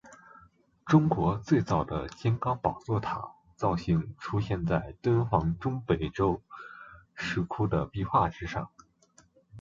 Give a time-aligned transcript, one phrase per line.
[0.87, 3.23] 中国最早的金刚宝座塔
[3.55, 6.41] 造型出现在敦煌中北周
[7.13, 8.67] 石窟的壁画之上。